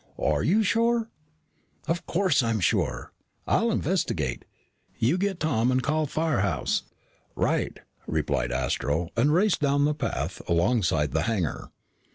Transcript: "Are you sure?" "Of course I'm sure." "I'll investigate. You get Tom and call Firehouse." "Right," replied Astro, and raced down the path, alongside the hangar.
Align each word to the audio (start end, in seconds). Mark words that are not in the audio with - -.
"Are 0.17 0.41
you 0.41 0.63
sure?" 0.63 1.11
"Of 1.87 2.07
course 2.07 2.41
I'm 2.41 2.59
sure." 2.59 3.13
"I'll 3.45 3.69
investigate. 3.71 4.45
You 4.97 5.19
get 5.19 5.39
Tom 5.39 5.71
and 5.71 5.83
call 5.83 6.07
Firehouse." 6.07 6.81
"Right," 7.35 7.79
replied 8.07 8.51
Astro, 8.51 9.09
and 9.15 9.31
raced 9.31 9.59
down 9.61 9.85
the 9.85 9.93
path, 9.93 10.41
alongside 10.49 11.11
the 11.11 11.21
hangar. 11.29 11.69